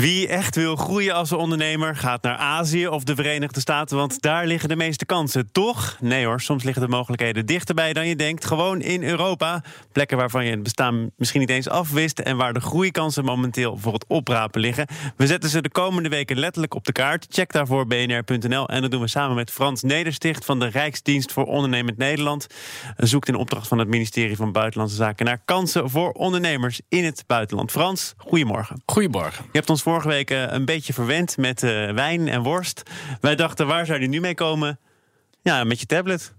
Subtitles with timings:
[0.00, 4.46] Wie echt wil groeien als ondernemer gaat naar Azië of de Verenigde Staten, want daar
[4.46, 5.52] liggen de meeste kansen.
[5.52, 5.96] Toch?
[6.00, 8.44] Nee hoor, soms liggen de mogelijkheden dichterbij dan je denkt.
[8.44, 9.62] Gewoon in Europa.
[9.92, 13.92] Plekken waarvan je het bestaan misschien niet eens afwist en waar de groeikansen momenteel voor
[13.92, 14.86] het oprapen liggen.
[15.16, 17.26] We zetten ze de komende weken letterlijk op de kaart.
[17.30, 21.44] Check daarvoor bnr.nl en dat doen we samen met Frans Nedersticht van de Rijksdienst voor
[21.44, 22.46] Ondernemend Nederland.
[22.96, 27.24] Zoekt in opdracht van het ministerie van Buitenlandse Zaken naar kansen voor ondernemers in het
[27.26, 27.70] buitenland.
[27.70, 28.82] Frans, goedemorgen.
[28.86, 29.44] Goedemorgen.
[29.44, 32.82] Je hebt ons vorige week eh, een beetje verwend met uh, wijn en worst.
[33.20, 34.78] Wij dachten, waar zou die nu mee komen?
[35.42, 36.34] Ja, met je tablet.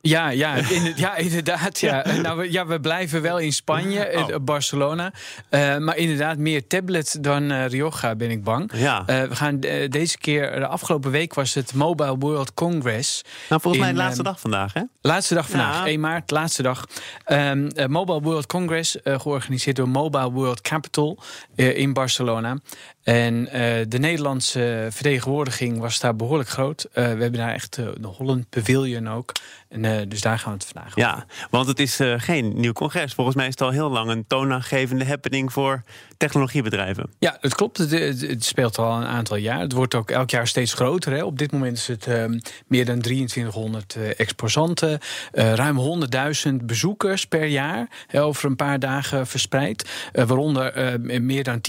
[0.00, 1.78] Ja, ja, in, ja inderdaad.
[1.88, 2.04] Ja.
[2.22, 4.36] Nou, we, ja, we blijven wel in Spanje, oh.
[4.40, 5.12] Barcelona.
[5.50, 8.70] Uh, maar inderdaad, meer tablet dan uh, Rioja, ben ik bang.
[8.74, 9.00] Ja.
[9.00, 13.24] Uh, we gaan deze keer, de afgelopen week was het Mobile World Congress.
[13.48, 14.82] Nou, volgens mij de laatste dag vandaag, hè?
[15.00, 15.86] Laatste dag vandaag, ja.
[15.86, 16.84] 1 maart, laatste dag.
[17.26, 21.18] Um, Mobile World Congress, georganiseerd door Mobile World Capital
[21.54, 22.58] in Barcelona.
[23.08, 23.44] En
[23.88, 26.88] de Nederlandse vertegenwoordiging was daar behoorlijk groot.
[26.92, 29.32] we hebben daar echt de Holland Pavilion ook.
[29.68, 31.00] En, dus daar gaan we het vandaag over.
[31.00, 33.14] Ja, want het is geen nieuw congres.
[33.14, 35.82] Volgens mij is het al heel lang een toonaangevende happening voor
[36.18, 37.10] technologiebedrijven.
[37.18, 37.78] Ja, het klopt.
[37.78, 39.60] Het, het, speelt al een aantal jaar.
[39.60, 41.12] Het wordt ook elk jaar steeds groter.
[41.12, 41.22] Hè.
[41.22, 42.24] Op dit moment is het uh,
[42.66, 44.98] meer dan 2300 exposanten.
[45.32, 46.02] ruim
[46.48, 47.88] 100.000 bezoekers per jaar.
[48.06, 49.90] Hè, over een paar dagen verspreid.
[50.12, 51.60] waaronder meer dan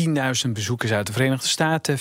[0.45, 1.97] 10.000 bezoekers uit de Verenigde Staten.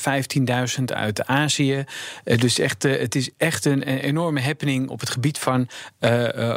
[0.79, 1.85] 15.000 uit Azië.
[2.25, 5.69] dus echt, het is echt een, een enorme happening op het gebied van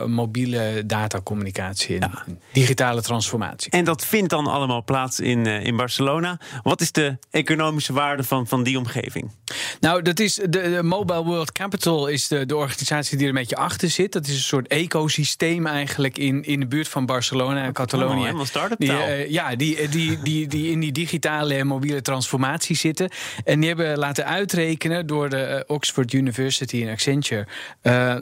[0.06, 2.34] mobiele datacommunicatie en ja.
[2.52, 3.72] digitale transformatie.
[3.72, 6.39] En dat vindt dan allemaal plaats in, in Barcelona.
[6.61, 9.31] Wat is de economische waarde van, van die omgeving?
[9.81, 13.39] Nou, dat is de, de Mobile World Capital is de, de organisatie die er een
[13.39, 14.11] beetje achter zit.
[14.11, 18.31] Dat is een soort ecosysteem eigenlijk in, in de buurt van Barcelona en Catalonië.
[18.31, 23.09] Oh, start-up die, ja, die, die, die, die in die digitale en mobiele transformatie zitten.
[23.43, 27.47] En die hebben laten uitrekenen door de Oxford University en Accenture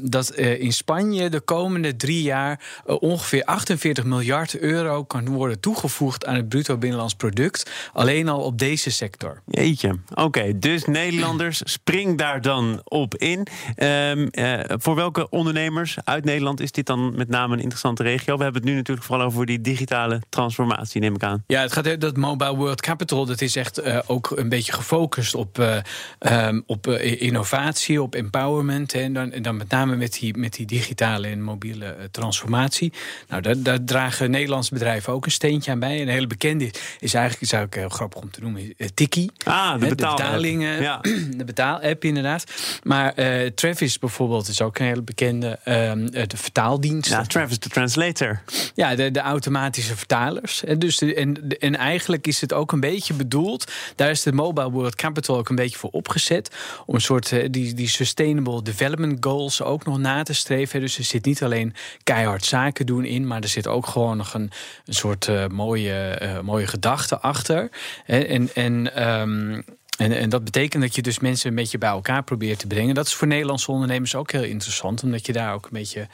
[0.01, 6.35] dat in Spanje de komende drie jaar ongeveer 48 miljard euro kan worden toegevoegd aan
[6.35, 7.71] het bruto binnenlands product.
[7.93, 9.41] Alleen al op deze sector.
[9.45, 9.99] Jeetje.
[10.13, 13.47] Oké, dus Nederlanders, spring daar dan op in.
[13.77, 18.37] Um, uh, voor welke ondernemers uit Nederland is dit dan met name een interessante regio?
[18.37, 21.43] We hebben het nu natuurlijk vooral over die digitale transformatie, neem ik aan.
[21.47, 25.35] Ja, het gaat dat Mobile World Capital, dat is echt uh, ook een beetje gefocust
[25.35, 25.81] op,
[26.19, 28.93] um, op innovatie, op empowerment.
[28.93, 32.93] En dan, en dan met name met die, met die digitale en mobiele transformatie.
[33.27, 36.01] Nou, daar, daar, dragen Nederlandse bedrijven ook een steentje aan bij.
[36.01, 39.29] Een hele bekende is eigenlijk, zou ik heel grappig om te noemen, Tiki.
[39.43, 41.01] Ah, de betalingen, ja.
[41.39, 42.43] de betaal-app inderdaad.
[42.83, 47.09] Maar uh, Travis bijvoorbeeld is ook een hele bekende de vertaaldienst.
[47.09, 48.41] Ja, Travis de translator.
[48.73, 50.63] Ja, de, de automatische vertalers.
[50.63, 53.71] En, dus de, en, en eigenlijk is het ook een beetje bedoeld.
[53.95, 56.55] Daar is de Mobile World Capital ook een beetje voor opgezet.
[56.85, 60.79] Om een soort die, die Sustainable Development Goals ook nog na te streven.
[60.79, 61.73] Dus er zit niet alleen
[62.03, 64.51] keihard zaken doen in, maar er zit ook gewoon nog een,
[64.85, 67.69] een soort mooie, mooie gedachte achter.
[68.05, 69.63] En, en um,
[69.99, 72.95] en, en dat betekent dat je dus mensen een beetje bij elkaar probeert te brengen.
[72.95, 76.07] Dat is voor Nederlandse ondernemers ook heel interessant, omdat je daar ook een beetje,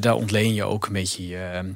[0.00, 1.74] daar ontleen je ook een beetje je,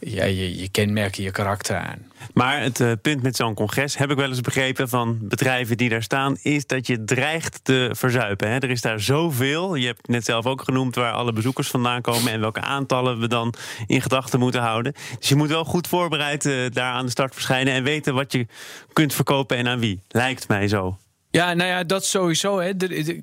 [0.00, 2.09] ja, je, je kenmerken, je karakter aan.
[2.34, 5.88] Maar het uh, punt met zo'n congres, heb ik wel eens begrepen van bedrijven die
[5.88, 8.50] daar staan, is dat je dreigt te verzuipen.
[8.50, 8.58] Hè?
[8.58, 9.74] Er is daar zoveel.
[9.74, 13.28] Je hebt net zelf ook genoemd waar alle bezoekers vandaan komen en welke aantallen we
[13.28, 13.54] dan
[13.86, 14.92] in gedachten moeten houden.
[15.18, 18.32] Dus je moet wel goed voorbereid uh, daar aan de start verschijnen en weten wat
[18.32, 18.46] je
[18.92, 20.02] kunt verkopen en aan wie.
[20.08, 20.98] Lijkt mij zo.
[21.32, 22.58] Ja, nou ja, dat sowieso.
[22.60, 22.72] Hè.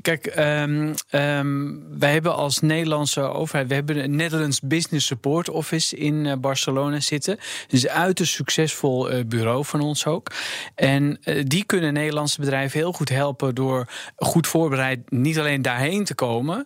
[0.01, 3.67] kijk, um, um, wij hebben als Nederlandse overheid...
[3.67, 7.37] we hebben een Netherlands Business Support Office in uh, Barcelona zitten.
[7.67, 10.31] Dus een uiterst succesvol uh, bureau van ons ook.
[10.75, 13.55] En uh, die kunnen Nederlandse bedrijven heel goed helpen...
[13.55, 16.65] door goed voorbereid niet alleen daarheen te komen...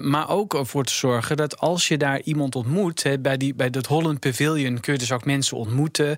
[0.00, 3.16] maar ook ervoor te zorgen dat als je daar iemand ontmoet...
[3.20, 6.08] Bij, die, bij dat Holland Pavilion kun je dus ook mensen ontmoeten.
[6.08, 6.16] Um,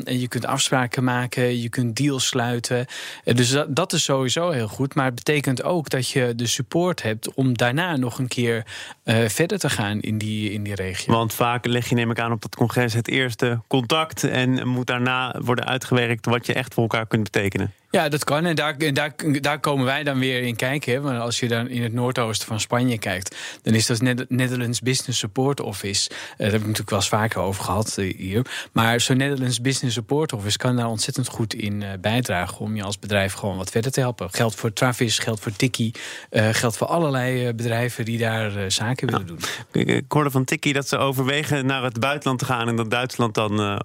[0.00, 2.86] en je kunt afspraken maken, je kunt deals sluiten.
[3.24, 4.94] dus dat, dat is sowieso heel goed.
[4.94, 8.66] Maar het betekent ook dat je de support hebt om daarna nog een keer
[9.04, 11.14] uh, verder te gaan in die, in die regio.
[11.14, 14.86] Want vaak leg je, neem ik aan, op dat congres het eerste contact en moet
[14.86, 17.72] daarna worden uitgewerkt wat je echt voor elkaar kunt betekenen.
[17.94, 18.44] Ja, dat kan.
[18.44, 21.02] En daar, daar, daar komen wij dan weer in kijken.
[21.02, 25.18] Want als je dan in het noordoosten van Spanje kijkt, dan is dat Netherlands Business
[25.18, 26.10] Support Office.
[26.10, 28.46] Uh, daar heb ik natuurlijk wel eens vaker over gehad uh, hier.
[28.72, 32.82] Maar zo'n Netherlands Business Support Office kan daar ontzettend goed in uh, bijdragen om je
[32.82, 34.28] als bedrijf gewoon wat verder te helpen.
[34.30, 35.92] Geldt voor Travis, geldt voor Tiki,
[36.30, 39.38] geldt voor allerlei bedrijven die daar zaken willen doen.
[39.72, 42.90] Ik, ik hoorde van Tiki dat ze overwegen naar het buitenland te gaan en dat
[42.90, 43.82] Duitsland dan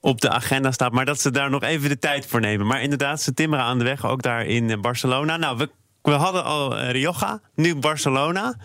[0.00, 0.92] op de agenda staat.
[0.92, 2.66] Maar dat ze daar nog even de tijd voor nemen.
[2.66, 5.36] Maar inderdaad, ze timmeren aan de weg, ook daar in Barcelona.
[5.36, 5.70] Nou, we,
[6.02, 8.56] we hadden al Rioja, nu Barcelona.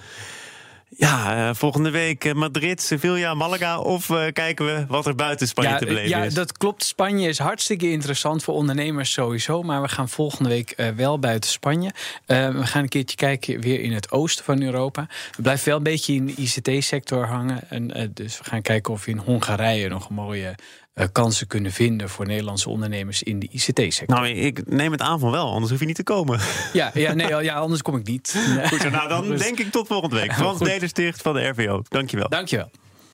[0.98, 3.80] Ja, uh, volgende week Madrid, Sevilla, Malaga.
[3.80, 6.34] Of uh, kijken we wat er buiten Spanje ja, te beleven ja, is?
[6.34, 6.84] Ja, dat klopt.
[6.84, 9.64] Spanje is hartstikke interessant voor ondernemers sowieso.
[9.64, 11.92] Maar we gaan volgende week wel buiten Spanje.
[12.26, 15.08] we gaan een keertje kijken weer in het oosten van Europa.
[15.36, 17.70] We blijven wel een beetje in de ICT-sector hangen.
[17.70, 20.56] En, dus we gaan kijken of we in Hongarije nog een mooie
[20.96, 24.16] uh, kansen kunnen vinden voor Nederlandse ondernemers in de ICT-sector.
[24.18, 26.40] Nou, ik neem het aan van wel, anders hoef je niet te komen.
[26.74, 28.36] Ja, ja, nee, ja anders kom ik niet.
[28.70, 30.34] Goed, nou dan denk ik tot volgende week.
[30.42, 31.82] Frans Nedersticht van de RVO.
[31.88, 32.30] Dankjewel.
[32.30, 32.70] Dankjewel.